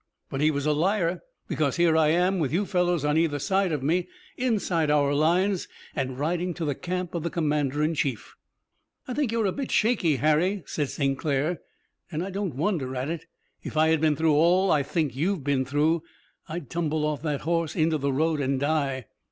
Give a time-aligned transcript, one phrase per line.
[0.31, 3.71] But he was a liar, because here I am, with you fellows on either side
[3.71, 8.35] of me, inside our lines and riding to the camp of the commander in chief."
[9.07, 11.15] "I think you're a bit shaky, Harry," said St.
[11.19, 11.61] Clair,
[12.11, 13.27] "and I don't wonder at it.
[13.61, 16.01] If I had been through all I think you've been through
[16.49, 19.05] I'd tumble off that horse into the road and die."